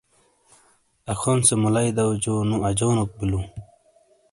[1.11, 3.39] اخون سے مُلئی دو جو نو اجونوک بیلو۔